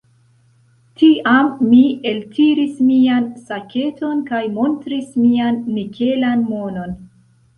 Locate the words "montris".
4.55-5.11